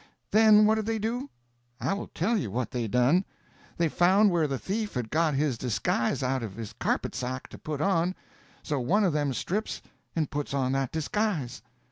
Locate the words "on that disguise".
10.55-11.61